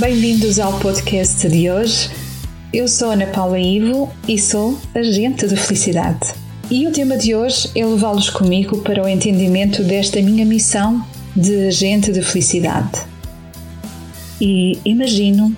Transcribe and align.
Bem-vindos 0.00 0.58
ao 0.58 0.80
podcast 0.80 1.46
de 1.46 1.70
hoje. 1.70 2.08
Eu 2.72 2.88
sou 2.88 3.10
Ana 3.10 3.26
Paula 3.26 3.58
Ivo 3.60 4.10
e 4.26 4.38
sou 4.38 4.80
agente 4.94 5.46
de 5.46 5.54
felicidade. 5.56 6.32
E 6.70 6.88
o 6.88 6.90
tema 6.90 7.18
de 7.18 7.34
hoje 7.34 7.70
é 7.74 7.84
levá-los 7.84 8.30
comigo 8.30 8.78
para 8.78 9.04
o 9.04 9.06
entendimento 9.06 9.84
desta 9.84 10.22
minha 10.22 10.46
missão 10.46 11.06
de 11.36 11.66
agente 11.66 12.12
de 12.12 12.22
felicidade. 12.22 12.98
E 14.40 14.78
imagino 14.86 15.54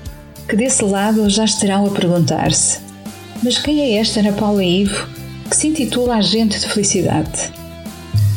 que 0.49 0.57
desse 0.57 0.83
lado 0.83 1.31
já 1.31 1.45
estarão 1.45 1.87
a 1.87 1.91
perguntar-se: 1.91 2.81
mas 3.45 3.59
quem 3.59 3.81
é 3.81 4.01
esta 4.01 4.19
Ana 4.19 4.33
Paula 4.33 4.65
Ivo 4.65 5.07
que 5.49 5.57
se 5.57 5.69
intitula 5.69 6.17
Agente 6.17 6.59
de 6.59 6.67
Felicidade? 6.67 7.53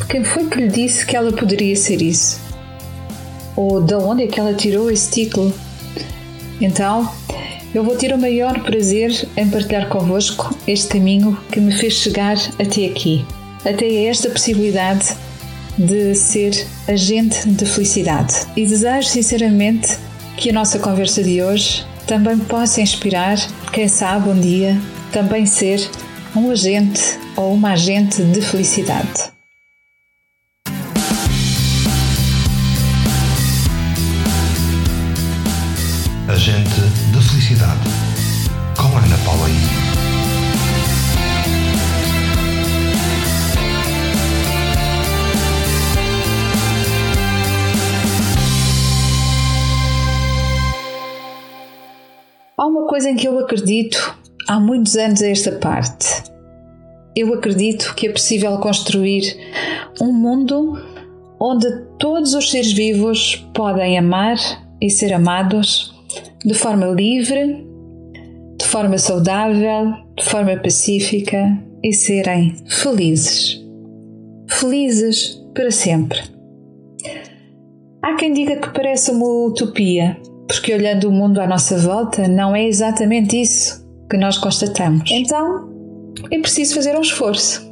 Quem 0.08 0.22
foi 0.22 0.48
que 0.48 0.60
lhe 0.60 0.68
disse 0.68 1.04
que 1.04 1.16
ela 1.16 1.32
poderia 1.32 1.74
ser 1.74 2.00
isso? 2.00 2.38
Ou 3.56 3.82
de 3.82 3.96
onde 3.96 4.22
é 4.22 4.26
que 4.28 4.38
ela 4.38 4.54
tirou 4.54 4.88
esse 4.88 5.10
título? 5.10 5.52
Então, 6.60 7.10
eu 7.74 7.84
vou 7.84 7.96
ter 7.96 8.14
o 8.14 8.18
maior 8.18 8.58
prazer 8.62 9.28
em 9.36 9.48
partilhar 9.48 9.88
convosco 9.88 10.56
este 10.66 10.88
caminho 10.88 11.38
que 11.52 11.60
me 11.60 11.72
fez 11.72 11.94
chegar 11.94 12.36
até 12.58 12.86
aqui, 12.86 13.24
até 13.64 14.04
esta 14.04 14.30
possibilidade 14.30 15.14
de 15.76 16.14
ser 16.14 16.66
agente 16.88 17.48
de 17.48 17.66
felicidade. 17.66 18.34
E 18.56 18.66
desejo 18.66 19.08
sinceramente 19.08 19.98
que 20.36 20.50
a 20.50 20.52
nossa 20.52 20.78
conversa 20.78 21.22
de 21.22 21.42
hoje 21.42 21.84
também 22.06 22.38
possa 22.38 22.80
inspirar, 22.80 23.36
quem 23.72 23.88
sabe 23.88 24.28
um 24.30 24.40
dia, 24.40 24.80
também 25.12 25.44
ser 25.44 25.86
um 26.34 26.50
agente 26.50 27.18
ou 27.36 27.52
uma 27.52 27.72
agente 27.72 28.22
de 28.22 28.40
felicidade. 28.40 29.35
Há 52.66 52.68
uma 52.68 52.88
coisa 52.88 53.08
em 53.08 53.14
que 53.14 53.28
eu 53.28 53.38
acredito 53.38 54.18
há 54.48 54.58
muitos 54.58 54.96
anos 54.96 55.22
a 55.22 55.28
esta 55.28 55.52
parte. 55.52 56.24
Eu 57.14 57.32
acredito 57.32 57.94
que 57.94 58.08
é 58.08 58.10
possível 58.10 58.58
construir 58.58 59.36
um 60.00 60.12
mundo 60.12 60.76
onde 61.38 61.70
todos 61.96 62.34
os 62.34 62.50
seres 62.50 62.72
vivos 62.72 63.36
podem 63.54 63.96
amar 63.96 64.36
e 64.80 64.90
ser 64.90 65.12
amados 65.12 65.94
de 66.44 66.54
forma 66.54 66.86
livre, 66.86 67.64
de 68.58 68.66
forma 68.66 68.98
saudável, 68.98 69.92
de 70.18 70.24
forma 70.24 70.56
pacífica 70.56 71.56
e 71.84 71.92
serem 71.92 72.56
felizes. 72.66 73.64
Felizes 74.48 75.40
para 75.54 75.70
sempre. 75.70 76.18
Há 78.02 78.16
quem 78.16 78.32
diga 78.32 78.56
que 78.56 78.70
parece 78.70 79.12
uma 79.12 79.46
utopia, 79.46 80.20
porque 80.46 80.72
olhando 80.72 81.08
o 81.08 81.12
mundo 81.12 81.40
à 81.40 81.46
nossa 81.46 81.76
volta, 81.76 82.28
não 82.28 82.54
é 82.54 82.64
exatamente 82.66 83.40
isso 83.40 83.84
que 84.08 84.16
nós 84.16 84.38
constatamos. 84.38 85.10
Então, 85.10 85.68
é 86.30 86.38
preciso 86.38 86.74
fazer 86.74 86.96
um 86.96 87.00
esforço. 87.00 87.66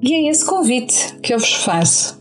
E 0.00 0.14
é 0.14 0.30
esse 0.30 0.46
convite 0.46 1.16
que 1.20 1.34
eu 1.34 1.38
vos 1.38 1.54
faço. 1.54 2.18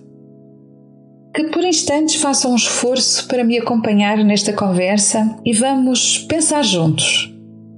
Que 1.33 1.45
por 1.45 1.63
instantes 1.63 2.15
façam 2.15 2.51
um 2.51 2.55
esforço 2.55 3.27
para 3.27 3.43
me 3.43 3.59
acompanhar 3.59 4.17
nesta 4.23 4.51
conversa 4.53 5.37
e 5.45 5.53
vamos 5.53 6.17
pensar 6.19 6.63
juntos 6.63 7.31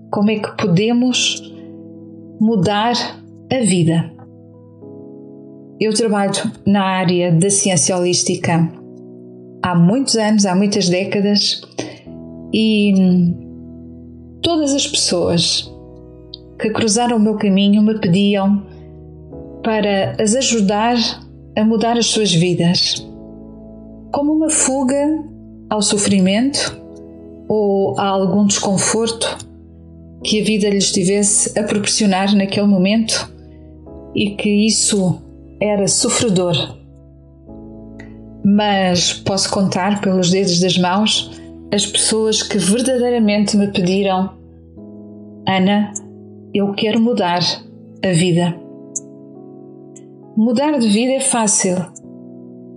como 0.10 0.32
é 0.32 0.40
que 0.40 0.56
podemos 0.56 1.44
mudar 2.40 2.94
a 3.52 3.60
vida. 3.60 4.12
Eu 5.80 5.94
trabalho 5.94 6.52
na 6.66 6.84
área 6.84 7.32
da 7.32 7.50
ciência 7.50 7.98
holística 7.98 8.79
há 9.62 9.76
muitos 9.76 10.16
anos, 10.16 10.46
há 10.46 10.56
muitas 10.56 10.90
décadas, 10.90 11.62
e 12.54 12.94
todas 14.42 14.74
as 14.74 14.88
pessoas 14.88 15.72
que 16.60 16.70
cruzaram 16.70 17.18
o 17.18 17.20
meu 17.20 17.36
caminho 17.36 17.82
me 17.82 18.00
pediam 18.00 18.64
para 19.64 20.16
as 20.22 20.36
ajudar 20.36 20.96
a 21.58 21.64
mudar 21.64 21.98
as 21.98 22.08
suas 22.08 22.34
vidas, 22.34 23.06
como 24.12 24.34
uma 24.34 24.50
fuga 24.50 25.24
ao 25.70 25.82
sofrimento 25.82 26.80
ou 27.48 28.00
a 28.00 28.08
algum 28.08 28.46
desconforto 28.46 29.38
que 30.24 30.42
a 30.42 30.44
vida 30.44 30.70
lhes 30.70 30.86
estivesse 30.86 31.58
a 31.58 31.64
proporcionar 31.64 32.36
naquele 32.36 32.68
momento 32.68 33.32
e 34.16 34.32
que 34.32 34.50
isso 34.50 35.22
era 35.62 35.88
sofredor 35.88 36.79
mas 38.44 39.14
posso 39.14 39.50
contar 39.52 40.02
pelos 40.02 40.32
dedos 40.32 40.60
das 40.60 40.78
mãos 40.78 41.40
as 41.74 41.86
pessoas 41.86 42.42
que 42.42 42.58
verdadeiramente 42.58 43.56
me 43.56 43.68
pediram: 43.68 44.32
Ana, 45.48 45.94
eu 46.54 46.74
quero 46.74 47.00
mudar 47.00 47.42
a 48.04 48.12
vida. 48.12 48.56
Mudar 50.36 50.80
de 50.80 50.88
vida 50.88 51.14
é 51.14 51.20
fácil, 51.20 51.76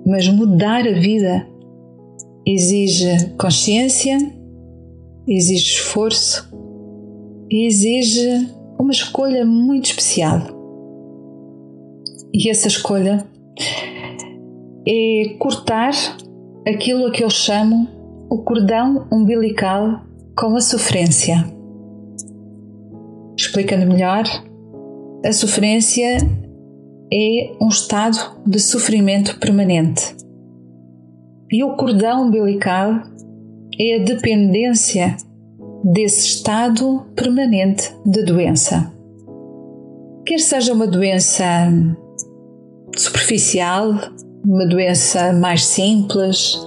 mas 0.07 0.29
mudar 0.29 0.87
a 0.87 0.93
vida 0.93 1.47
exige 2.47 3.31
consciência, 3.39 4.19
exige 5.29 5.75
esforço 5.75 6.51
e 7.51 7.67
exige 7.67 8.49
uma 8.79 8.91
escolha 8.91 9.45
muito 9.45 9.87
especial. 9.87 10.41
E 12.35 12.51
essa 12.51 12.67
escolha 12.67 13.25
é 14.87 15.35
cortar 15.39 15.93
aquilo 16.67 17.07
a 17.07 17.11
que 17.11 17.23
eu 17.23 17.31
chamo 17.31 17.89
o 18.31 18.39
cordão 18.39 19.07
umbilical 19.13 20.01
com 20.37 20.57
a 20.57 20.61
sofrência. 20.61 21.45
Explicando 23.37 23.87
melhor, 23.87 24.25
a 25.25 25.33
sofrência 25.33 26.17
é 27.13 27.53
um 27.61 27.69
estado 27.69 28.19
de 28.47 28.59
sofrimento 28.59 29.39
permanente. 29.39 30.17
E 31.51 31.63
o 31.63 31.77
cordão 31.77 32.27
umbilical 32.27 33.03
é 33.79 33.97
a 33.97 34.05
dependência 34.05 35.17
desse 35.85 36.27
estado 36.27 37.07
permanente 37.15 37.95
de 38.07 38.25
doença. 38.25 38.93
Quer 40.25 40.39
seja 40.39 40.73
uma 40.73 40.87
doença 40.87 41.45
superficial, 42.97 43.95
uma 44.45 44.67
doença 44.67 45.33
mais 45.33 45.65
simples, 45.65 46.59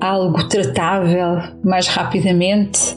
algo 0.00 0.48
tratável 0.48 1.40
mais 1.62 1.86
rapidamente, 1.86 2.96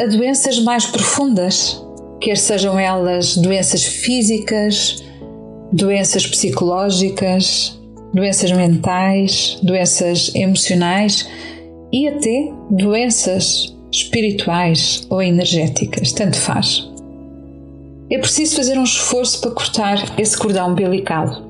a 0.00 0.06
doenças 0.06 0.58
mais 0.60 0.86
profundas, 0.86 1.82
quer 2.20 2.36
sejam 2.36 2.78
elas 2.78 3.36
doenças 3.36 3.84
físicas, 3.84 5.02
doenças 5.72 6.26
psicológicas, 6.26 7.78
doenças 8.12 8.52
mentais, 8.52 9.58
doenças 9.62 10.30
emocionais 10.34 11.28
e 11.92 12.06
até 12.06 12.52
doenças 12.70 13.74
espirituais 13.90 15.06
ou 15.10 15.22
energéticas, 15.22 16.12
tanto 16.12 16.36
faz. 16.36 16.88
É 18.10 18.18
preciso 18.18 18.56
fazer 18.56 18.78
um 18.78 18.84
esforço 18.84 19.40
para 19.40 19.50
cortar 19.52 20.18
esse 20.18 20.36
cordão 20.36 20.70
umbilical 20.70 21.49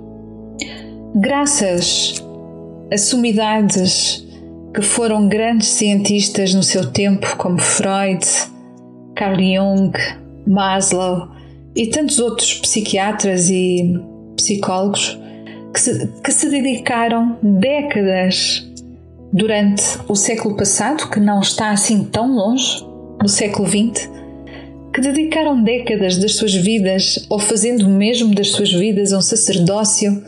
graças 1.15 2.25
a 2.93 2.97
sumidades 2.97 4.27
que 4.75 4.83
foram 4.83 5.29
grandes 5.29 5.69
cientistas 5.69 6.55
no 6.55 6.62
seu 6.62 6.91
tempo, 6.91 7.37
como 7.37 7.59
Freud, 7.59 8.25
Carl 9.17 9.37
Jung, 9.37 9.93
Maslow 10.47 11.29
e 11.75 11.89
tantos 11.89 12.19
outros 12.19 12.55
psiquiatras 12.55 13.51
e 13.51 14.01
psicólogos 14.37 15.19
que 15.73 15.81
se, 15.81 16.07
que 16.25 16.33
se 16.33 16.49
dedicaram 16.49 17.39
décadas 17.43 18.69
durante 19.33 19.83
o 20.09 20.17
século 20.17 20.57
passado, 20.57 21.09
que 21.09 21.21
não 21.21 21.41
está 21.41 21.71
assim 21.71 22.05
tão 22.05 22.35
longe, 22.35 22.85
no 23.21 23.29
século 23.29 23.69
XX, 23.69 24.11
que 24.93 25.01
dedicaram 25.01 25.62
décadas 25.62 26.19
das 26.19 26.35
suas 26.35 26.55
vidas, 26.55 27.27
ou 27.29 27.39
fazendo 27.39 27.89
mesmo 27.89 28.35
das 28.35 28.49
suas 28.49 28.73
vidas 28.73 29.12
um 29.12 29.21
sacerdócio 29.21 30.25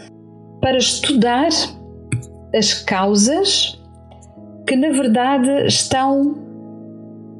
para 0.63 0.79
estudar 0.79 1.49
as 2.55 2.73
causas 2.73 3.79
que, 4.67 4.77
na 4.77 4.91
verdade, 4.91 5.67
estão 5.67 6.39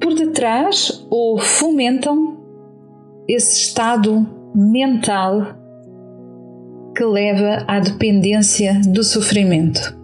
por 0.01 0.15
detrás 0.15 1.07
ou 1.09 1.39
fomentam 1.39 2.37
esse 3.29 3.61
estado 3.61 4.27
mental 4.55 5.57
que 6.97 7.05
leva 7.05 7.65
à 7.69 7.79
dependência 7.79 8.81
do 8.89 9.05
sofrimento. 9.05 9.97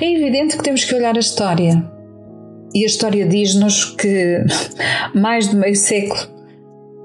É 0.00 0.12
evidente 0.12 0.56
que 0.56 0.64
temos 0.64 0.84
que 0.84 0.94
olhar 0.94 1.16
a 1.16 1.20
história. 1.20 1.82
E 2.74 2.82
a 2.82 2.86
história 2.86 3.26
diz-nos 3.26 3.84
que 3.84 4.44
mais 5.14 5.48
de 5.48 5.56
meio 5.56 5.76
século 5.76 6.40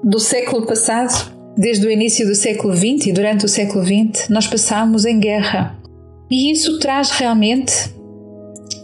do 0.02 0.18
século 0.18 0.66
passado, 0.66 1.35
desde 1.56 1.86
o 1.86 1.90
início 1.90 2.26
do 2.26 2.34
século 2.34 2.76
XX 2.76 3.06
e 3.06 3.12
durante 3.12 3.44
o 3.44 3.48
século 3.48 3.84
XX, 3.84 4.28
nós 4.28 4.46
passámos 4.46 5.04
em 5.04 5.18
guerra. 5.18 5.76
E 6.30 6.50
isso 6.50 6.78
traz 6.78 7.10
realmente 7.10 7.72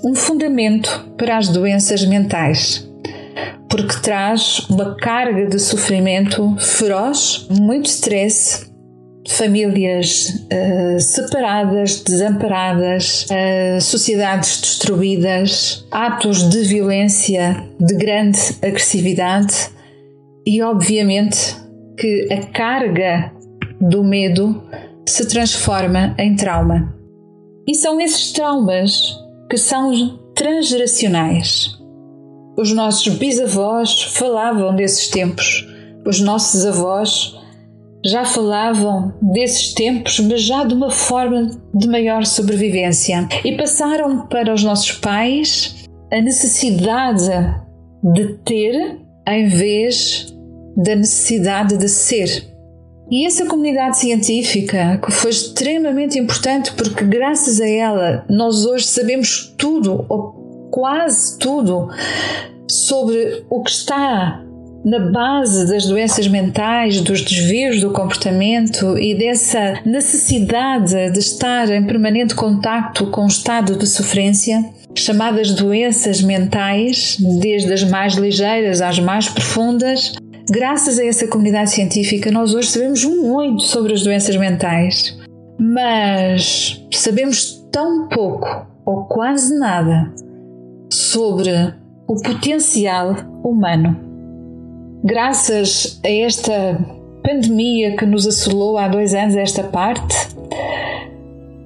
um 0.05 0.15
fundamento 0.15 1.13
para 1.17 1.37
as 1.37 1.49
doenças 1.49 2.05
mentais, 2.05 2.89
porque 3.69 4.01
traz 4.01 4.61
uma 4.71 4.97
carga 4.97 5.47
de 5.47 5.59
sofrimento 5.59 6.57
feroz, 6.59 7.47
muito 7.51 7.87
stress, 7.87 8.73
famílias 9.29 10.29
uh, 10.29 11.01
separadas, 11.01 12.01
desamparadas, 12.03 13.27
uh, 13.27 13.81
sociedades 13.81 14.61
destruídas, 14.61 15.87
atos 15.91 16.49
de 16.49 16.63
violência 16.63 17.65
de 17.79 17.95
grande 17.95 18.39
agressividade 18.61 19.71
e, 20.45 20.61
obviamente, 20.61 21.62
que 22.03 22.27
a 22.33 22.47
carga 22.47 23.33
do 23.81 24.03
medo 24.03 24.61
se 25.07 25.25
transforma 25.29 26.17
em 26.19 26.35
trauma. 26.35 26.93
E 27.69 27.77
são 27.77 28.01
esses 28.01 28.33
traumas 28.33 29.17
que 29.49 29.57
são 29.57 30.19
transgeracionais. 30.35 31.79
Os 32.59 32.73
nossos 32.73 33.07
bisavós 33.15 34.03
falavam 34.03 34.75
desses 34.75 35.07
tempos, 35.07 35.65
os 36.05 36.19
nossos 36.19 36.67
avós 36.67 37.39
já 38.05 38.25
falavam 38.25 39.15
desses 39.23 39.73
tempos, 39.73 40.19
mas 40.19 40.43
já 40.43 40.65
de 40.65 40.75
uma 40.75 40.91
forma 40.91 41.53
de 41.73 41.87
maior 41.87 42.27
sobrevivência. 42.27 43.29
E 43.45 43.57
passaram 43.57 44.27
para 44.27 44.53
os 44.53 44.65
nossos 44.65 44.91
pais 44.91 45.89
a 46.11 46.21
necessidade 46.21 47.31
de 48.03 48.35
ter 48.45 48.99
em 49.29 49.47
vez 49.47 50.31
da 50.77 50.95
necessidade 50.95 51.77
de 51.77 51.89
ser. 51.89 52.53
E 53.11 53.27
essa 53.27 53.47
comunidade 53.47 53.99
científica, 53.99 54.99
que 55.05 55.13
foi 55.13 55.31
extremamente 55.31 56.19
importante 56.19 56.73
porque, 56.73 57.05
graças 57.05 57.61
a 57.61 57.69
ela, 57.69 58.25
nós 58.29 58.65
hoje 58.65 58.87
sabemos 58.87 59.53
tudo, 59.59 60.07
ou 60.09 60.69
quase 60.71 61.39
tudo, 61.39 61.89
sobre 62.67 63.45
o 63.51 63.63
que 63.63 63.71
está 63.71 64.43
na 64.85 64.99
base 64.99 65.69
das 65.69 65.87
doenças 65.87 66.27
mentais, 66.27 67.01
dos 67.01 67.23
desvios 67.23 67.81
do 67.81 67.93
comportamento 67.93 68.99
e 68.99 69.15
dessa 69.15 69.81
necessidade 69.85 71.11
de 71.13 71.19
estar 71.19 71.71
em 71.71 71.87
permanente 71.87 72.35
contacto 72.35 73.07
com 73.09 73.25
o 73.25 73.29
estado 73.29 73.77
de 73.77 73.87
sofrência, 73.87 74.65
chamadas 74.95 75.53
doenças 75.53 76.21
mentais, 76.21 77.17
desde 77.41 77.73
as 77.73 77.85
mais 77.85 78.15
ligeiras 78.15 78.81
às 78.81 78.99
mais 78.99 79.29
profundas. 79.29 80.15
Graças 80.55 80.99
a 80.99 81.07
essa 81.07 81.27
comunidade 81.27 81.71
científica, 81.71 82.31
nós 82.31 82.53
hoje 82.53 82.69
sabemos 82.69 83.03
muito 83.07 83.63
sobre 83.63 83.95
as 83.95 84.03
doenças 84.03 84.37
mentais, 84.37 85.19
mas 85.59 86.87
sabemos 86.93 87.67
tão 87.73 88.07
pouco 88.07 88.67
ou 88.85 89.07
quase 89.07 89.59
nada 89.59 90.13
sobre 90.93 91.53
o 92.07 92.21
potencial 92.21 93.17
humano. 93.43 93.99
Graças 95.03 95.99
a 96.05 96.11
esta 96.11 96.79
pandemia 97.25 97.97
que 97.97 98.05
nos 98.05 98.27
assolou 98.27 98.77
há 98.77 98.89
dois 98.89 99.15
anos, 99.15 99.35
esta 99.35 99.63
parte, 99.63 100.15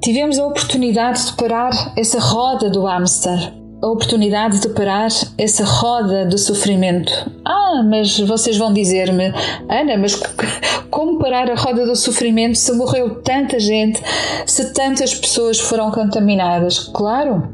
tivemos 0.01 0.39
a 0.39 0.47
oportunidade 0.47 1.27
de 1.27 1.33
parar 1.33 1.93
essa 1.99 2.21
roda 2.21 2.71
do 2.71 2.85
hamster, 2.85 3.53
a 3.83 3.87
oportunidade 3.87 4.61
de 4.61 4.69
parar 4.71 5.09
essa 5.37 5.65
roda 5.65 6.27
de 6.27 6.39
sofrimento. 6.39 7.13
Ah, 7.45 7.83
mas 7.85 8.19
vocês 8.21 8.57
vão 8.57 8.73
dizer-me, 8.73 9.33
Ana, 9.69 9.99
mas 9.99 10.21
como 10.91 11.19
parar 11.19 11.51
a 11.51 11.55
roda 11.55 11.87
do 11.87 11.95
sofrimento 11.95 12.57
se 12.57 12.73
morreu 12.73 13.23
tanta 13.23 13.61
gente, 13.61 14.01
se 14.47 14.73
tantas 14.73 15.15
pessoas 15.15 15.61
foram 15.61 15.91
contaminadas? 15.91 16.79
Claro, 16.79 17.49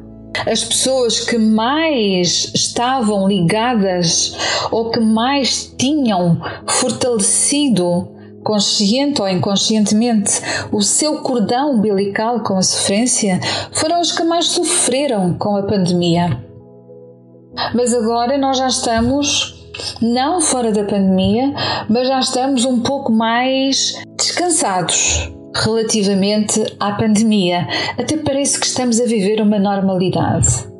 as 0.46 0.64
pessoas 0.64 1.20
que 1.20 1.38
mais 1.38 2.50
estavam 2.54 3.28
ligadas 3.28 4.36
ou 4.70 4.90
que 4.90 5.00
mais 5.00 5.72
tinham 5.76 6.40
fortalecido 6.66 8.08
consciente 8.42 9.20
ou 9.20 9.28
inconscientemente, 9.28 10.40
o 10.70 10.82
seu 10.82 11.18
cordão 11.18 11.72
umbilical 11.72 12.40
com 12.40 12.56
a 12.56 12.62
sofrência 12.62 13.40
foram 13.72 14.00
os 14.00 14.12
que 14.12 14.24
mais 14.24 14.46
sofreram 14.46 15.34
com 15.34 15.56
a 15.56 15.62
pandemia. 15.62 16.38
Mas 17.74 17.94
agora 17.94 18.38
nós 18.38 18.58
já 18.58 18.66
estamos, 18.66 19.70
não 20.00 20.40
fora 20.40 20.72
da 20.72 20.84
pandemia, 20.84 21.52
mas 21.88 22.08
já 22.08 22.20
estamos 22.20 22.64
um 22.64 22.80
pouco 22.80 23.12
mais 23.12 23.94
descansados 24.16 25.30
relativamente 25.54 26.64
à 26.80 26.92
pandemia. 26.92 27.68
Até 27.98 28.16
parece 28.16 28.58
que 28.58 28.66
estamos 28.66 29.00
a 29.00 29.04
viver 29.04 29.40
uma 29.40 29.58
normalidade. 29.58 30.71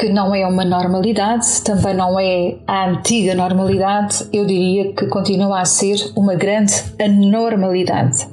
Que 0.00 0.08
não 0.08 0.34
é 0.34 0.46
uma 0.46 0.64
normalidade, 0.64 1.60
também 1.60 1.94
não 1.94 2.18
é 2.18 2.56
a 2.66 2.88
antiga 2.88 3.34
normalidade, 3.34 4.26
eu 4.32 4.46
diria 4.46 4.94
que 4.94 5.06
continua 5.08 5.60
a 5.60 5.66
ser 5.66 6.12
uma 6.16 6.34
grande 6.34 6.72
anormalidade. 6.98 8.26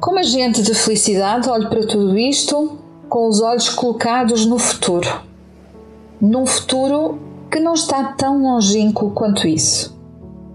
Como 0.00 0.18
agente 0.18 0.62
de 0.62 0.72
felicidade, 0.72 1.46
olho 1.46 1.68
para 1.68 1.86
tudo 1.86 2.16
isto 2.18 2.78
com 3.06 3.28
os 3.28 3.42
olhos 3.42 3.68
colocados 3.68 4.46
no 4.46 4.58
futuro. 4.58 5.20
Num 6.18 6.46
futuro 6.46 7.18
que 7.50 7.60
não 7.60 7.74
está 7.74 8.14
tão 8.14 8.40
longínquo 8.40 9.10
quanto 9.10 9.46
isso. 9.46 9.94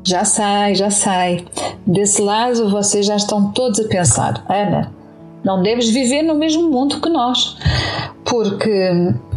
Já 0.04 0.26
sai, 0.26 0.74
já 0.74 0.90
sai. 0.90 1.46
Desse 1.86 2.24
lado 2.24 2.72
vocês 2.72 3.06
já 3.06 3.16
estão 3.16 3.52
todos 3.52 3.80
a 3.82 3.88
pensar: 3.88 4.44
Ana, 4.50 4.92
não 5.44 5.62
deves 5.62 5.90
viver 5.90 6.24
no 6.24 6.34
mesmo 6.34 6.70
mundo 6.72 7.00
que 7.00 7.10
nós, 7.10 7.56
porque 8.30 8.92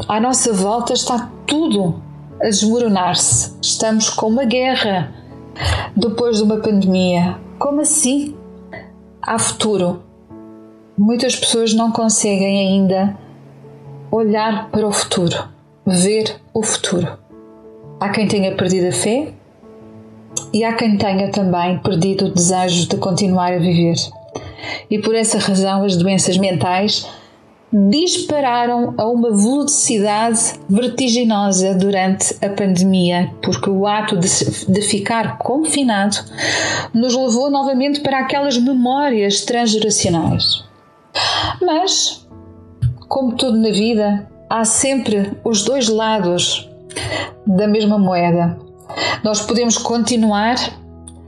à 0.08 0.20
nossa 0.20 0.52
volta 0.52 0.92
está 0.92 1.30
tudo 1.46 2.02
a 2.40 2.44
desmoronar-se. 2.44 3.54
Estamos 3.62 4.10
com 4.10 4.26
uma 4.26 4.44
guerra 4.44 5.14
depois 5.96 6.38
de 6.38 6.42
uma 6.42 6.56
pandemia. 6.56 7.38
Como 7.58 7.80
assim? 7.80 8.34
Há 9.22 9.38
futuro. 9.38 10.02
Muitas 10.98 11.36
pessoas 11.36 11.72
não 11.72 11.92
conseguem 11.92 12.58
ainda 12.58 13.16
olhar 14.10 14.68
para 14.70 14.86
o 14.86 14.92
futuro, 14.92 15.48
ver 15.86 16.40
o 16.52 16.62
futuro. 16.62 17.16
Há 18.00 18.08
quem 18.08 18.26
tenha 18.26 18.56
perdido 18.56 18.88
a 18.88 18.92
fé, 18.92 19.32
e 20.52 20.64
há 20.64 20.74
quem 20.74 20.96
tenha 20.96 21.30
também 21.30 21.78
perdido 21.78 22.26
o 22.26 22.30
desejo 22.30 22.88
de 22.88 22.96
continuar 22.96 23.52
a 23.52 23.58
viver. 23.58 23.96
E 24.90 24.98
por 24.98 25.14
essa 25.14 25.38
razão 25.38 25.84
as 25.84 25.96
doenças 25.96 26.36
mentais 26.36 27.06
dispararam 27.72 28.94
a 28.98 29.06
uma 29.06 29.30
velocidade 29.30 30.54
vertiginosa 30.68 31.74
durante 31.74 32.34
a 32.44 32.48
pandemia, 32.48 33.32
porque 33.40 33.70
o 33.70 33.86
ato 33.86 34.16
de, 34.16 34.28
de, 34.66 34.82
ficar 34.82 35.38
confinado 35.38 36.16
nos 36.92 37.14
levou 37.14 37.48
novamente 37.48 38.00
para 38.00 38.18
aquelas 38.18 38.58
memórias 38.58 39.42
transgeracionais. 39.42 40.64
Mas, 41.62 42.26
como 43.08 43.36
tudo 43.36 43.56
na 43.56 43.70
vida, 43.70 44.28
há 44.48 44.64
sempre 44.64 45.32
os 45.44 45.62
dois 45.64 45.88
lados 45.88 46.68
da 47.46 47.68
mesma 47.68 47.98
moeda. 47.98 48.58
Nós 49.22 49.40
podemos 49.40 49.78
continuar 49.78 50.56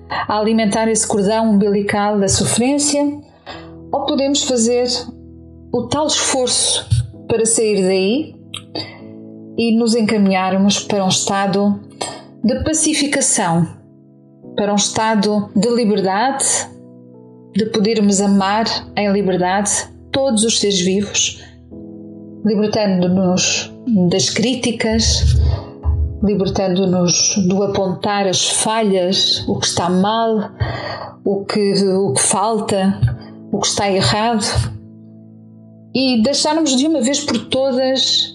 a 0.09 0.39
alimentar 0.39 0.89
esse 0.89 1.07
cordão 1.07 1.51
umbilical 1.51 2.19
da 2.19 2.29
sofrência 2.29 3.21
ou 3.93 4.07
podemos 4.07 4.43
fazer 4.43 4.89
o 5.73 5.89
tal 5.89 6.07
esforço 6.07 6.87
para 7.27 7.47
sair 7.47 7.83
daí 7.83 8.35
e 9.57 9.75
nos 9.75 9.95
encaminharmos 9.95 10.81
para 10.81 11.03
um 11.03 11.09
estado 11.09 11.81
de 12.45 12.63
pacificação, 12.63 13.67
para 14.55 14.71
um 14.71 14.77
estado 14.77 15.51
de 15.57 15.69
liberdade, 15.71 16.45
de 17.55 17.67
podermos 17.67 18.21
amar 18.21 18.67
em 18.97 19.11
liberdade 19.13 19.71
todos 20.11 20.45
os 20.45 20.61
seres 20.61 20.81
vivos, 20.81 21.43
libertando-nos 22.45 23.73
das 24.11 24.29
críticas, 24.29 25.37
libertando-nos 26.23 27.37
do 27.49 27.63
apontar 27.63 28.27
as 28.27 28.47
falhas, 28.47 29.43
o 29.49 29.59
que 29.59 29.67
está 29.67 29.89
mal, 29.89 30.51
o 31.25 31.45
que, 31.47 31.73
o 31.85 32.13
que 32.13 32.23
falta, 32.23 33.01
o 33.51 33.59
que 33.59 33.67
está 33.67 33.91
errado 33.91 34.45
e 35.95 36.23
deixarmos 36.23 36.77
de 36.77 36.87
uma 36.87 37.01
vez 37.01 37.21
por 37.21 37.39
todas 37.49 38.35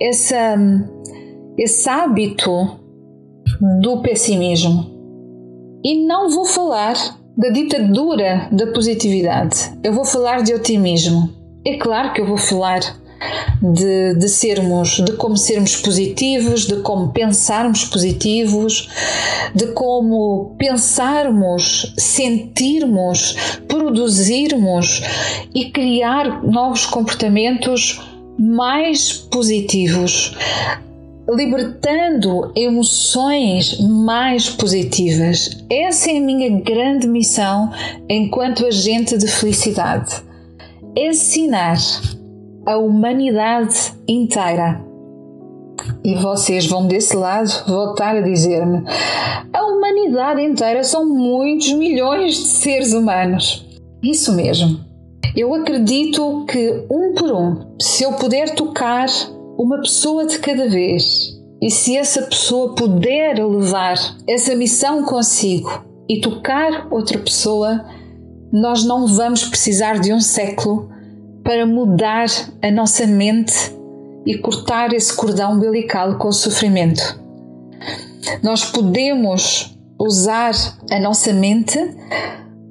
essa, 0.00 0.56
esse 1.58 1.88
hábito 1.88 2.50
do 3.80 4.00
pessimismo. 4.02 4.94
E 5.84 6.06
não 6.06 6.30
vou 6.30 6.44
falar 6.44 6.94
da 7.36 7.50
ditadura 7.50 8.48
da 8.50 8.68
positividade, 8.72 9.78
eu 9.84 9.92
vou 9.92 10.04
falar 10.04 10.42
de 10.42 10.54
otimismo. 10.54 11.28
É 11.66 11.76
claro 11.76 12.12
que 12.12 12.20
eu 12.20 12.26
vou 12.26 12.38
falar 12.38 12.80
de, 13.62 14.14
de 14.14 14.28
sermos, 14.28 15.02
de 15.04 15.12
como 15.12 15.36
sermos 15.36 15.76
positivos, 15.76 16.66
de 16.66 16.76
como 16.76 17.12
pensarmos 17.12 17.84
positivos, 17.84 18.88
de 19.54 19.68
como 19.68 20.54
pensarmos, 20.58 21.94
sentirmos, 21.96 23.36
produzirmos 23.66 25.02
e 25.54 25.70
criar 25.70 26.42
novos 26.44 26.86
comportamentos 26.86 28.00
mais 28.38 29.12
positivos, 29.12 30.36
libertando 31.28 32.52
emoções 32.54 33.80
mais 33.80 34.48
positivas. 34.48 35.64
Essa 35.70 36.10
é 36.10 36.18
a 36.18 36.20
minha 36.20 36.60
grande 36.60 37.08
missão 37.08 37.72
enquanto 38.08 38.66
agente 38.66 39.16
de 39.16 39.26
felicidade. 39.26 40.22
Ensinar 40.94 41.78
a 42.66 42.76
humanidade 42.76 43.94
inteira. 44.08 44.84
E 46.04 46.14
vocês 46.16 46.66
vão 46.66 46.86
desse 46.86 47.16
lado 47.16 47.48
voltar 47.66 48.16
a 48.16 48.20
dizer-me: 48.20 48.82
a 49.52 49.64
humanidade 49.66 50.42
inteira 50.42 50.82
são 50.82 51.06
muitos 51.06 51.72
milhões 51.72 52.34
de 52.34 52.46
seres 52.46 52.92
humanos. 52.92 53.64
Isso 54.02 54.34
mesmo. 54.34 54.84
Eu 55.36 55.54
acredito 55.54 56.44
que, 56.46 56.86
um 56.90 57.14
por 57.14 57.30
um, 57.30 57.76
se 57.80 58.04
eu 58.04 58.12
puder 58.14 58.54
tocar 58.54 59.06
uma 59.58 59.78
pessoa 59.78 60.26
de 60.26 60.38
cada 60.38 60.68
vez 60.68 61.36
e 61.60 61.70
se 61.70 61.96
essa 61.96 62.22
pessoa 62.22 62.74
puder 62.74 63.44
levar 63.44 63.96
essa 64.26 64.54
missão 64.54 65.02
consigo 65.02 65.84
e 66.08 66.20
tocar 66.20 66.88
outra 66.90 67.18
pessoa, 67.18 67.84
nós 68.52 68.84
não 68.84 69.06
vamos 69.06 69.44
precisar 69.44 69.98
de 69.98 70.12
um 70.12 70.20
século 70.20 70.88
para 71.46 71.64
mudar 71.64 72.26
a 72.60 72.70
nossa 72.72 73.06
mente 73.06 73.54
e 74.26 74.36
cortar 74.36 74.92
esse 74.92 75.14
cordão 75.14 75.52
umbilical 75.52 76.18
com 76.18 76.26
o 76.26 76.32
sofrimento. 76.32 77.20
Nós 78.42 78.64
podemos 78.64 79.78
usar 79.96 80.52
a 80.90 80.98
nossa 80.98 81.32
mente 81.32 81.78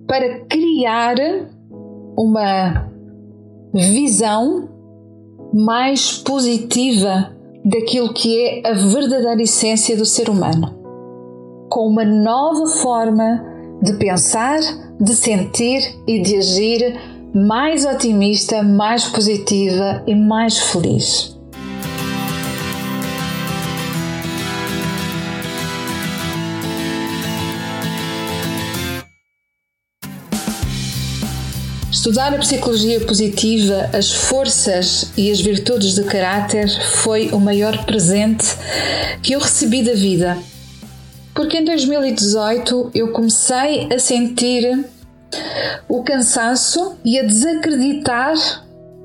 para 0.05 0.41
criar 0.41 1.15
uma 2.17 2.91
visão 3.73 4.69
mais 5.53 6.17
positiva 6.17 7.33
daquilo 7.63 8.13
que 8.13 8.37
é 8.41 8.69
a 8.69 8.73
verdadeira 8.73 9.41
essência 9.41 9.95
do 9.95 10.05
ser 10.05 10.29
humano, 10.29 10.75
com 11.69 11.87
uma 11.87 12.03
nova 12.03 12.67
forma 12.67 13.41
de 13.81 13.93
pensar, 13.93 14.59
de 14.99 15.15
sentir 15.15 15.81
e 16.05 16.21
de 16.21 16.37
agir 16.37 17.14
mais 17.35 17.83
otimista, 17.85 18.63
mais 18.63 19.03
positiva 19.09 20.01
e 20.07 20.15
mais 20.15 20.57
feliz. 20.57 21.35
Estudar 31.91 32.33
a 32.33 32.37
psicologia 32.37 33.01
positiva, 33.01 33.89
as 33.91 34.13
forças 34.13 35.11
e 35.17 35.29
as 35.29 35.41
virtudes 35.41 35.93
de 35.93 36.05
caráter 36.05 36.69
foi 37.01 37.31
o 37.33 37.39
maior 37.41 37.85
presente 37.85 38.45
que 39.21 39.33
eu 39.33 39.41
recebi 39.41 39.83
da 39.83 39.93
vida. 39.93 40.37
Porque 41.33 41.57
em 41.57 41.65
2018 41.65 42.91
eu 42.95 43.09
comecei 43.11 43.89
a 43.93 43.99
sentir 43.99 44.94
o 45.87 46.03
cansaço 46.03 46.97
e 47.03 47.19
a 47.19 47.23
desacreditar 47.23 48.33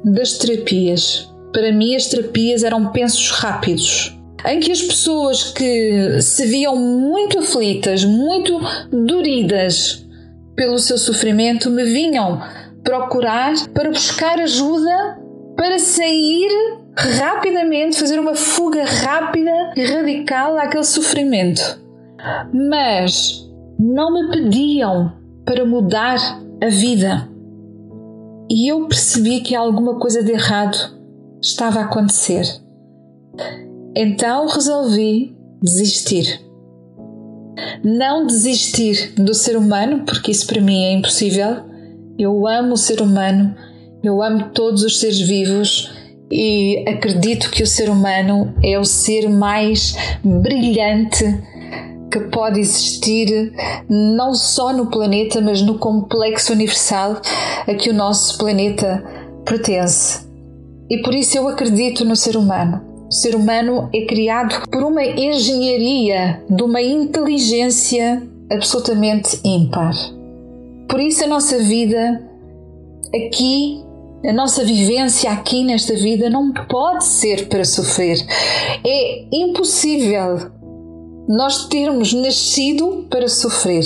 das 0.04 0.38
terapias. 0.38 1.30
Para 1.52 1.72
mim, 1.72 1.94
as 1.94 2.06
terapias 2.06 2.62
eram 2.62 2.92
pensos 2.92 3.30
rápidos, 3.30 4.16
em 4.46 4.60
que 4.60 4.72
as 4.72 4.82
pessoas 4.82 5.52
que 5.52 6.20
se 6.22 6.46
viam 6.46 6.76
muito 6.76 7.38
aflitas, 7.38 8.04
muito 8.04 8.60
doridas 8.90 10.06
pelo 10.54 10.78
seu 10.78 10.96
sofrimento, 10.96 11.70
me 11.70 11.84
vinham 11.84 12.40
procurar 12.82 13.52
para 13.74 13.90
buscar 13.90 14.38
ajuda 14.40 15.18
para 15.56 15.78
sair 15.78 16.48
rapidamente, 16.96 17.98
fazer 17.98 18.18
uma 18.18 18.34
fuga 18.34 18.84
rápida 18.84 19.72
e 19.76 19.84
radical 19.84 20.56
àquele 20.58 20.84
sofrimento. 20.84 21.80
Mas 22.52 23.46
não 23.78 24.12
me 24.12 24.30
pediam 24.30 25.19
para 25.50 25.66
mudar 25.66 26.16
a 26.62 26.68
vida. 26.68 27.28
E 28.48 28.70
eu 28.70 28.86
percebi 28.86 29.40
que 29.40 29.56
alguma 29.56 29.98
coisa 29.98 30.22
de 30.22 30.30
errado 30.30 30.96
estava 31.42 31.80
a 31.80 31.84
acontecer. 31.86 32.44
Então 33.96 34.46
resolvi 34.46 35.36
desistir. 35.60 36.40
Não 37.82 38.28
desistir 38.28 39.12
do 39.16 39.34
ser 39.34 39.56
humano, 39.56 40.04
porque 40.04 40.30
isso 40.30 40.46
para 40.46 40.60
mim 40.60 40.84
é 40.84 40.92
impossível. 40.92 41.64
Eu 42.16 42.46
amo 42.46 42.74
o 42.74 42.78
ser 42.78 43.02
humano, 43.02 43.52
eu 44.04 44.22
amo 44.22 44.50
todos 44.54 44.84
os 44.84 45.00
seres 45.00 45.18
vivos 45.18 45.90
e 46.30 46.84
acredito 46.86 47.50
que 47.50 47.64
o 47.64 47.66
ser 47.66 47.90
humano 47.90 48.54
é 48.62 48.78
o 48.78 48.84
ser 48.84 49.28
mais 49.28 49.96
brilhante 50.22 51.24
que 52.10 52.20
pode 52.20 52.60
existir 52.60 53.52
não 53.88 54.34
só 54.34 54.72
no 54.72 54.86
planeta, 54.86 55.40
mas 55.40 55.62
no 55.62 55.78
complexo 55.78 56.52
universal 56.52 57.20
a 57.66 57.74
que 57.74 57.90
o 57.90 57.94
nosso 57.94 58.36
planeta 58.38 59.04
pertence. 59.44 60.28
E 60.90 60.98
por 61.02 61.14
isso 61.14 61.38
eu 61.38 61.48
acredito 61.48 62.04
no 62.04 62.16
ser 62.16 62.36
humano. 62.36 62.82
O 63.08 63.12
ser 63.12 63.34
humano 63.34 63.88
é 63.94 64.04
criado 64.06 64.68
por 64.68 64.82
uma 64.82 65.04
engenharia, 65.04 66.42
de 66.48 66.62
uma 66.62 66.82
inteligência 66.82 68.22
absolutamente 68.50 69.40
ímpar. 69.44 69.94
Por 70.88 71.00
isso 71.00 71.24
a 71.24 71.26
nossa 71.26 71.58
vida 71.58 72.22
aqui 73.14 73.84
a 74.22 74.34
nossa 74.34 74.62
vivência 74.62 75.30
aqui 75.30 75.64
nesta 75.64 75.94
vida 75.94 76.28
não 76.28 76.52
pode 76.52 77.06
ser 77.06 77.48
para 77.48 77.64
sofrer. 77.64 78.18
É 78.84 79.24
impossível 79.32 80.50
nós 81.30 81.68
termos 81.68 82.12
nascido 82.12 83.06
para 83.08 83.28
sofrer. 83.28 83.84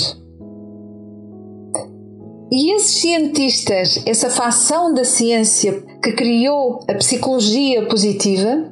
E 2.51 2.75
esses 2.75 3.01
cientistas, 3.01 4.01
essa 4.07 4.31
facção 4.31 4.91
da 4.91 5.03
ciência 5.03 5.83
que 6.03 6.13
criou 6.13 6.79
a 6.89 6.95
psicologia 6.95 7.85
positiva, 7.85 8.71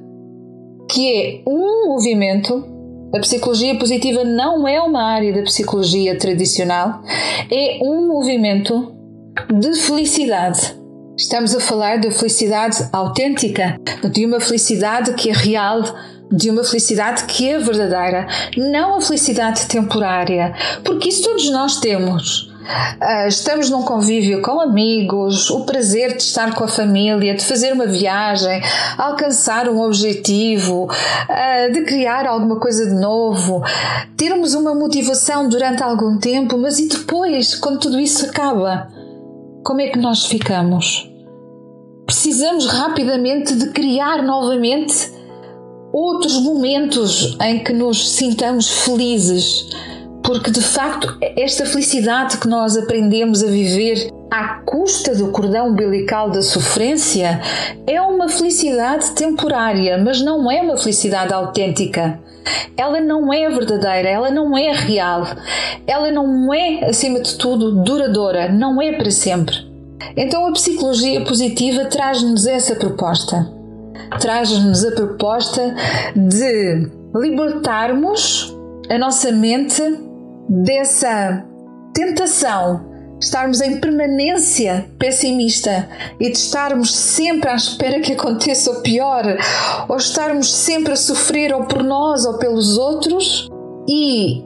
que 0.89 1.08
é 1.08 1.44
um 1.48 1.89
movimento, 1.89 2.65
a 3.13 3.20
psicologia 3.20 3.77
positiva 3.77 4.24
não 4.24 4.68
é 4.68 4.82
uma 4.82 5.03
área 5.03 5.32
da 5.32 5.44
psicologia 5.44 6.18
tradicional, 6.18 7.03
é 7.51 7.77
um 7.84 8.08
movimento 8.08 8.92
de 9.53 9.75
felicidade. 9.75 10.75
Estamos 11.15 11.56
a 11.56 11.60
falar 11.60 12.00
da 12.00 12.10
felicidade 12.10 12.89
autêntica, 12.92 13.80
de 14.12 14.25
uma 14.25 14.39
felicidade 14.39 15.13
que 15.13 15.30
é 15.30 15.34
real, 15.34 15.84
de 16.34 16.50
uma 16.50 16.63
felicidade 16.63 17.25
que 17.25 17.48
é 17.48 17.60
verdadeira, 17.60 18.28
não 18.58 18.98
a 18.98 19.02
felicidade 19.02 19.68
temporária, 19.68 20.54
porque 20.84 21.10
isso 21.10 21.24
todos 21.24 21.50
nós 21.52 21.80
temos. 21.80 22.52
Uh, 22.63 23.28
estamos 23.28 23.70
num 23.70 23.84
convívio 23.84 24.42
com 24.42 24.62
amigos, 24.62 25.50
o 25.50 25.66
prazer 25.66 26.16
de 26.16 26.24
estar 26.24 26.56
com 26.56 26.63
a 26.63 26.68
família, 26.68 27.36
de 27.36 27.44
fazer 27.44 27.74
uma 27.74 27.86
viagem, 27.86 28.62
alcançar 28.98 29.68
um 29.68 29.82
objetivo, 29.82 30.86
uh, 30.86 31.74
de 31.74 31.82
criar 31.84 32.25
alguma 32.25 32.58
coisa 32.60 32.86
de 32.88 32.96
novo, 32.96 33.62
termos 34.16 34.54
uma 34.54 34.74
motivação 34.74 35.50
durante 35.50 35.84
algum 35.84 36.18
tempo, 36.18 36.58
mas 36.58 36.80
e 36.80 36.88
depois, 36.88 37.54
quando 37.56 37.80
tudo 37.80 38.00
isso 38.00 38.25
acaba, 38.25 38.88
como 39.62 39.82
é 39.82 39.90
que 39.90 40.00
nós 40.00 40.25
ficamos? 40.25 41.10
Precisamos 42.06 42.66
rapidamente 42.66 43.56
de 43.56 43.72
criar 43.72 44.24
novamente 44.24 45.12
outros 45.94 46.42
momentos 46.42 47.38
em 47.40 47.64
que 47.64 47.72
nos 47.72 48.14
sintamos 48.14 48.68
felizes, 48.84 49.70
porque 50.24 50.50
de 50.50 50.62
facto 50.62 51.16
esta 51.38 51.68
felicidade 51.68 52.38
que 52.40 52.48
nós 52.48 52.76
aprendemos 52.76 53.44
a 53.44 53.48
viver 53.48 54.10
à 54.32 54.56
custa 54.66 55.14
do 55.14 55.28
cordão 55.28 55.70
umbilical 55.70 56.32
da 56.32 56.42
sofrência 56.42 57.40
é 57.86 58.02
uma 58.02 58.28
felicidade 58.28 59.12
temporária, 59.12 60.00
mas 60.00 60.20
não 60.20 60.50
é 60.50 60.64
uma 60.64 60.78
felicidade 60.78 61.32
autêntica. 61.32 62.20
Ela 62.76 63.00
não 63.00 63.32
é 63.32 63.48
verdadeira, 63.48 64.10
ela 64.10 64.32
não 64.32 64.58
é 64.58 64.72
real, 64.72 65.28
ela 65.86 66.12
não 66.12 66.52
é, 66.52 66.86
acima 66.86 67.20
de 67.20 67.36
tudo, 67.36 67.84
duradoura, 67.84 68.52
não 68.52 68.82
é 68.82 68.94
para 68.94 69.12
sempre. 69.12 69.56
Então 70.18 70.48
a 70.48 70.52
psicologia 70.54 71.24
positiva 71.24 71.86
traz-nos 71.86 72.48
essa 72.48 72.76
proposta 72.76 73.62
traz-nos 74.20 74.84
a 74.86 74.92
proposta 74.92 75.76
de 76.16 76.90
libertarmos 77.16 78.56
a 78.90 78.98
nossa 78.98 79.32
mente 79.32 79.82
dessa 80.50 81.46
tentação 81.94 82.94
estarmos 83.24 83.62
em 83.62 83.80
permanência 83.80 84.86
pessimista 85.00 85.88
e 86.20 86.30
de 86.30 86.38
estarmos 86.38 86.94
sempre 86.94 87.50
à 87.50 87.56
espera 87.56 88.02
que 88.02 88.14
aconteça 88.14 88.70
o 88.72 88.82
pior, 88.82 89.24
ou 89.88 89.96
estarmos 89.96 90.52
sempre 90.54 90.94
a 90.94 90.98
sofrer 90.98 91.54
ou 91.54 91.64
por 91.64 91.84
nós 91.84 92.26
ou 92.26 92.38
pelos 92.38 92.78
outros 92.78 93.50
e 93.88 94.44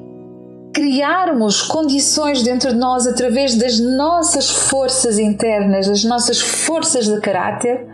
criarmos 0.78 1.64
condições 1.64 2.44
dentro 2.44 2.70
de 2.70 2.78
nós 2.78 3.08
através 3.08 3.56
das 3.56 3.80
nossas 3.80 4.48
forças 4.48 5.18
internas, 5.18 5.88
das 5.88 6.04
nossas 6.04 6.40
forças 6.40 7.08
de 7.08 7.20
caráter, 7.20 7.88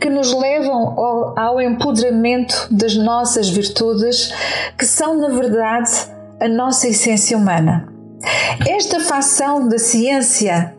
que 0.00 0.08
nos 0.08 0.32
levam 0.32 0.98
ao, 0.98 1.38
ao 1.38 1.60
empoderamento 1.60 2.66
das 2.70 2.96
nossas 2.96 3.50
virtudes, 3.50 4.32
que 4.78 4.86
são, 4.86 5.18
na 5.18 5.28
verdade, 5.28 5.90
a 6.40 6.48
nossa 6.48 6.88
essência 6.88 7.36
humana. 7.36 7.92
Esta 8.66 9.00
facção 9.00 9.68
da 9.68 9.78
ciência 9.78 10.74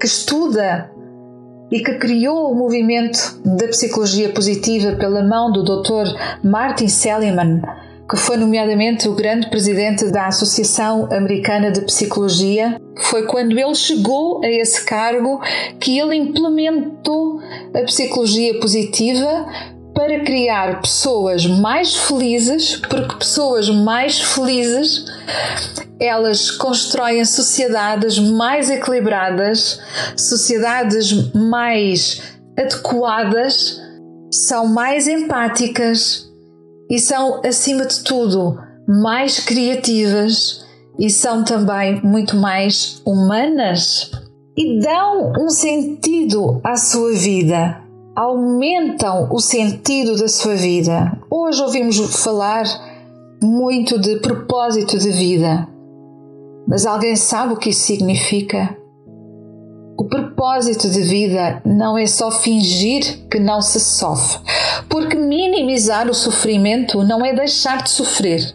que 0.00 0.06
estuda 0.06 0.90
e 1.70 1.78
que 1.78 1.94
criou 1.94 2.50
o 2.50 2.56
movimento 2.56 3.40
da 3.44 3.68
psicologia 3.68 4.30
positiva 4.30 4.96
pela 4.96 5.22
mão 5.22 5.52
do 5.52 5.62
Dr. 5.62 6.12
Martin 6.42 6.88
Seligman, 6.88 7.62
que 8.12 8.18
foi 8.18 8.36
nomeadamente 8.36 9.08
o 9.08 9.14
grande 9.14 9.48
presidente 9.48 10.10
da 10.10 10.26
Associação 10.26 11.08
Americana 11.10 11.70
de 11.70 11.80
Psicologia, 11.80 12.78
foi 13.04 13.24
quando 13.24 13.58
ele 13.58 13.74
chegou 13.74 14.44
a 14.44 14.48
esse 14.50 14.84
cargo 14.84 15.40
que 15.80 15.98
ele 15.98 16.14
implementou 16.16 17.40
a 17.74 17.82
psicologia 17.84 18.60
positiva 18.60 19.46
para 19.94 20.20
criar 20.20 20.82
pessoas 20.82 21.46
mais 21.46 21.96
felizes, 21.96 22.76
porque 22.76 23.16
pessoas 23.16 23.70
mais 23.70 24.20
felizes 24.20 25.06
elas 25.98 26.50
constroem 26.50 27.24
sociedades 27.24 28.18
mais 28.18 28.68
equilibradas, 28.68 29.80
sociedades 30.18 31.32
mais 31.32 32.20
adequadas, 32.58 33.80
são 34.30 34.66
mais 34.66 35.08
empáticas 35.08 36.30
e 36.92 36.98
são, 36.98 37.40
acima 37.42 37.86
de 37.86 38.04
tudo, 38.04 38.58
mais 38.86 39.40
criativas 39.40 40.62
e 40.98 41.08
são 41.08 41.42
também 41.42 42.02
muito 42.04 42.36
mais 42.36 43.00
humanas 43.06 44.10
e 44.54 44.78
dão 44.78 45.32
um 45.40 45.48
sentido 45.48 46.60
à 46.62 46.76
sua 46.76 47.14
vida, 47.14 47.80
aumentam 48.14 49.26
o 49.30 49.40
sentido 49.40 50.18
da 50.18 50.28
sua 50.28 50.54
vida. 50.54 51.18
Hoje 51.30 51.62
ouvimos 51.62 51.96
falar 52.22 52.64
muito 53.42 53.98
de 53.98 54.16
propósito 54.16 54.98
de 54.98 55.10
vida. 55.10 55.66
Mas 56.68 56.84
alguém 56.84 57.16
sabe 57.16 57.54
o 57.54 57.56
que 57.56 57.70
isso 57.70 57.86
significa? 57.86 58.76
O 59.98 60.04
propósito 60.04 60.90
de 60.90 61.00
vida 61.00 61.62
não 61.64 61.96
é 61.96 62.06
só 62.06 62.30
fingir 62.30 63.26
que 63.30 63.38
não 63.38 63.62
se 63.62 63.80
sofre, 63.80 64.42
porque 64.92 65.16
minimizar 65.16 66.06
o 66.10 66.12
sofrimento 66.12 67.02
não 67.02 67.24
é 67.24 67.32
deixar 67.32 67.82
de 67.82 67.88
sofrer. 67.88 68.54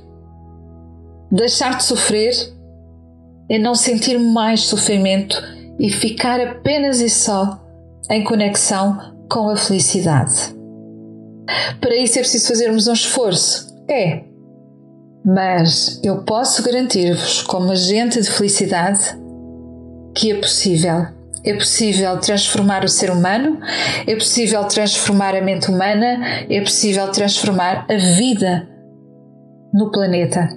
Deixar 1.32 1.78
de 1.78 1.84
sofrer 1.84 2.32
é 3.50 3.58
não 3.58 3.74
sentir 3.74 4.20
mais 4.20 4.62
sofrimento 4.62 5.42
e 5.80 5.90
ficar 5.90 6.40
apenas 6.40 7.02
e 7.02 7.10
só 7.10 7.60
em 8.12 8.24
conexão 8.24 9.16
com 9.28 9.50
a 9.50 9.58
felicidade. 9.58 10.56
Para 11.82 11.96
isso 11.96 12.20
é 12.20 12.22
preciso 12.22 12.50
fazermos 12.50 12.88
um 12.88 12.94
esforço. 12.94 13.76
É, 13.90 14.22
mas 15.26 16.00
eu 16.04 16.24
posso 16.24 16.62
garantir-vos, 16.62 17.42
como 17.42 17.72
agente 17.72 18.22
de 18.22 18.30
felicidade, 18.30 19.18
que 20.16 20.32
é 20.32 20.36
possível. 20.36 21.17
É 21.48 21.54
possível 21.54 22.18
transformar 22.20 22.84
o 22.84 22.90
ser 22.90 23.10
humano, 23.10 23.58
é 24.06 24.14
possível 24.16 24.66
transformar 24.66 25.34
a 25.34 25.42
mente 25.42 25.72
humana, 25.72 26.20
é 26.50 26.60
possível 26.60 27.10
transformar 27.10 27.86
a 27.90 27.96
vida 27.96 28.68
no 29.74 29.90
planeta. 29.90 30.50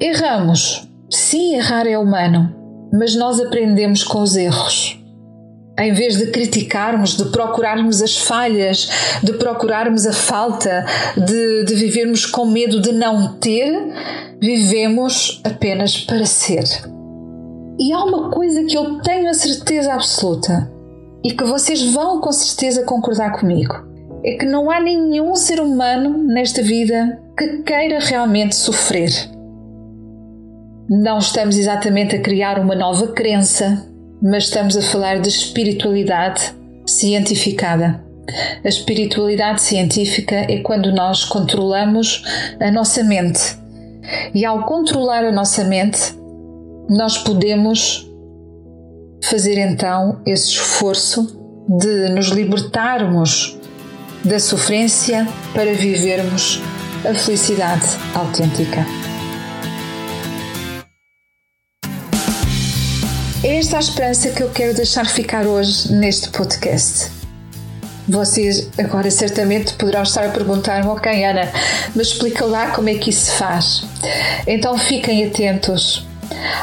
Erramos. 0.00 0.88
Sim, 1.10 1.56
errar 1.56 1.86
é 1.86 1.98
humano, 1.98 2.54
mas 2.90 3.14
nós 3.14 3.38
aprendemos 3.38 4.02
com 4.02 4.22
os 4.22 4.34
erros 4.34 4.98
em 5.78 5.92
vez 5.92 6.16
de 6.16 6.26
criticarmos, 6.32 7.16
de 7.16 7.26
procurarmos 7.26 8.02
as 8.02 8.16
falhas, 8.16 8.88
de 9.22 9.34
procurarmos 9.34 10.06
a 10.06 10.12
falta, 10.12 10.84
de, 11.16 11.64
de 11.64 11.74
vivermos 11.76 12.26
com 12.26 12.46
medo 12.46 12.80
de 12.80 12.90
não 12.90 13.34
ter, 13.34 13.72
vivemos 14.40 15.40
apenas 15.44 15.96
para 15.98 16.26
ser. 16.26 16.64
E 17.78 17.92
há 17.92 18.04
uma 18.04 18.30
coisa 18.30 18.64
que 18.64 18.76
eu 18.76 19.00
tenho 19.02 19.30
a 19.30 19.34
certeza 19.34 19.92
absoluta 19.92 20.70
e 21.22 21.32
que 21.32 21.44
vocês 21.44 21.92
vão 21.92 22.20
com 22.20 22.32
certeza 22.32 22.82
concordar 22.82 23.38
comigo: 23.38 23.74
é 24.24 24.36
que 24.36 24.44
não 24.44 24.70
há 24.70 24.80
nenhum 24.80 25.36
ser 25.36 25.60
humano 25.60 26.18
nesta 26.18 26.62
vida 26.62 27.20
que 27.36 27.62
queira 27.62 28.00
realmente 28.00 28.56
sofrer. 28.56 29.10
Não 30.90 31.18
estamos 31.18 31.56
exatamente 31.56 32.16
a 32.16 32.20
criar 32.20 32.58
uma 32.58 32.74
nova 32.74 33.08
crença, 33.08 33.86
mas 34.20 34.44
estamos 34.44 34.76
a 34.76 34.82
falar 34.82 35.20
de 35.20 35.28
espiritualidade 35.28 36.54
cientificada. 36.86 38.02
A 38.64 38.68
espiritualidade 38.68 39.62
científica 39.62 40.34
é 40.34 40.58
quando 40.60 40.92
nós 40.92 41.24
controlamos 41.24 42.24
a 42.60 42.70
nossa 42.70 43.04
mente. 43.04 43.56
E 44.34 44.44
ao 44.44 44.64
controlar 44.64 45.24
a 45.24 45.32
nossa 45.32 45.64
mente, 45.64 46.17
nós 46.88 47.18
podemos 47.18 48.10
fazer 49.24 49.58
então 49.58 50.22
esse 50.24 50.48
esforço 50.48 51.36
de 51.68 52.08
nos 52.08 52.28
libertarmos 52.28 53.58
da 54.24 54.38
sofrência 54.38 55.28
para 55.52 55.74
vivermos 55.74 56.62
a 57.08 57.14
felicidade 57.14 57.84
autêntica. 58.14 58.86
É 63.44 63.58
esta 63.58 63.76
a 63.76 63.80
esperança 63.80 64.30
que 64.30 64.42
eu 64.42 64.50
quero 64.50 64.74
deixar 64.74 65.06
ficar 65.06 65.46
hoje 65.46 65.92
neste 65.92 66.30
podcast. 66.30 67.10
Vocês 68.08 68.70
agora 68.78 69.10
certamente 69.10 69.74
poderão 69.74 70.02
estar 70.02 70.24
a 70.24 70.30
perguntar-me, 70.30 70.88
ok 70.88 71.24
Ana, 71.24 71.52
mas 71.94 72.08
explica 72.08 72.46
lá 72.46 72.70
como 72.70 72.88
é 72.88 72.94
que 72.94 73.10
isso 73.10 73.26
se 73.26 73.32
faz. 73.32 73.84
Então 74.46 74.78
fiquem 74.78 75.26
atentos 75.26 76.07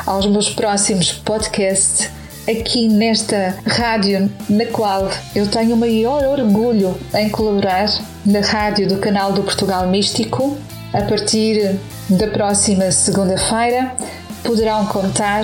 aos 0.05 0.25
meus 0.25 0.49
próximos 0.49 1.11
podcasts 1.11 2.09
aqui 2.47 2.87
nesta 2.87 3.57
rádio 3.65 4.31
na 4.49 4.65
qual 4.67 5.09
eu 5.35 5.47
tenho 5.47 5.75
o 5.75 5.77
maior 5.77 6.23
orgulho 6.23 6.95
em 7.13 7.29
colaborar 7.29 7.89
na 8.25 8.39
rádio 8.41 8.87
do 8.87 8.97
canal 8.97 9.33
do 9.33 9.43
Portugal 9.43 9.87
Místico. 9.87 10.57
A 10.93 11.01
partir 11.01 11.77
da 12.09 12.27
próxima 12.27 12.91
segunda-feira 12.91 13.95
poderão 14.43 14.85
contar 14.85 15.43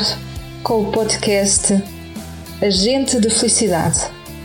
com 0.63 0.81
o 0.81 0.91
podcast 0.91 1.83
Agente 2.61 3.19
de 3.19 3.29
Felicidade, 3.29 3.99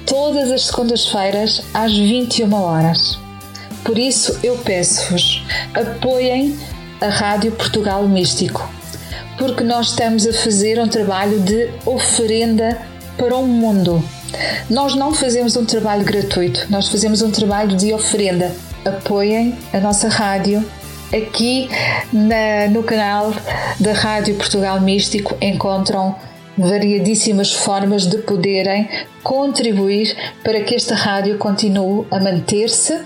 todas 0.07 0.51
as 0.51 0.67
segundas-feiras 0.67 1.63
às 1.75 1.93
21 1.93 2.53
horas. 2.55 3.19
Por 3.85 3.99
isso 3.99 4.37
eu 4.43 4.57
peço-vos, 4.59 5.45
apoiem 5.75 6.59
a 7.01 7.09
Rádio 7.09 7.53
Portugal 7.53 8.09
Místico, 8.09 8.69
porque 9.39 9.63
nós 9.63 9.91
estamos 9.91 10.27
a 10.27 10.33
fazer 10.33 10.79
um 10.79 10.89
trabalho 10.89 11.41
de 11.41 11.71
oferenda 11.85 12.79
para 13.17 13.37
o 13.37 13.47
mundo. 13.47 14.03
Nós 14.69 14.95
não 14.95 15.15
fazemos 15.15 15.57
um 15.57 15.65
trabalho 15.65 16.05
gratuito, 16.05 16.67
nós 16.69 16.89
fazemos 16.89 17.23
um 17.23 17.31
trabalho 17.31 17.77
de 17.77 17.93
oferenda. 17.93 18.55
Apoiem 18.85 19.57
a 19.73 19.81
nossa 19.81 20.09
rádio 20.09 20.65
Aqui 21.15 21.69
na, 22.13 22.69
no 22.69 22.83
canal 22.83 23.33
da 23.79 23.93
Rádio 23.93 24.35
Portugal 24.35 24.81
Místico 24.81 25.37
encontram 25.41 26.17
variadíssimas 26.59 27.53
formas 27.53 28.07
de 28.07 28.19
poderem 28.19 28.89
contribuir 29.23 30.17
para 30.43 30.61
que 30.63 30.75
esta 30.75 30.95
rádio 30.97 31.39
continue 31.39 32.07
a 32.11 32.19
manter-se. 32.19 32.99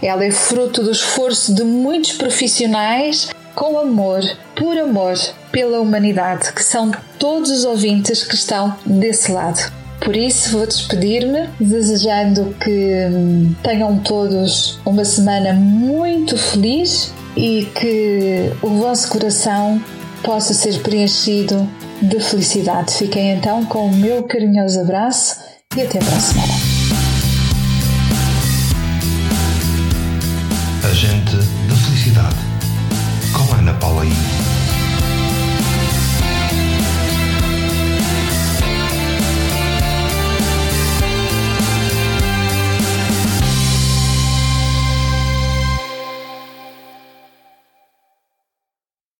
Ela 0.00 0.24
é 0.24 0.30
fruto 0.30 0.84
do 0.84 0.92
esforço 0.92 1.52
de 1.52 1.64
muitos 1.64 2.12
profissionais 2.12 3.28
com 3.58 3.76
amor, 3.76 4.20
por 4.54 4.78
amor 4.78 5.18
pela 5.50 5.80
humanidade, 5.80 6.52
que 6.52 6.62
são 6.62 6.92
todos 7.18 7.50
os 7.50 7.64
ouvintes 7.64 8.22
que 8.22 8.36
estão 8.36 8.72
desse 8.86 9.32
lado. 9.32 9.72
Por 10.00 10.14
isso, 10.14 10.52
vou 10.52 10.64
despedir-me, 10.64 11.48
desejando 11.58 12.54
que 12.62 13.08
hum, 13.10 13.52
tenham 13.60 13.98
todos 13.98 14.78
uma 14.86 15.04
semana 15.04 15.52
muito 15.54 16.38
feliz 16.38 17.12
e 17.36 17.66
que 17.74 18.52
o 18.62 18.68
vosso 18.68 19.08
coração 19.08 19.82
possa 20.22 20.54
ser 20.54 20.78
preenchido 20.78 21.68
de 22.00 22.20
felicidade. 22.20 22.94
Fiquem 22.94 23.32
então 23.32 23.64
com 23.64 23.86
o 23.86 23.92
meu 23.92 24.22
carinhoso 24.22 24.78
abraço 24.82 25.36
e 25.76 25.82
até 25.82 25.98
para 25.98 26.16
a 26.16 26.20
semana. 26.20 26.67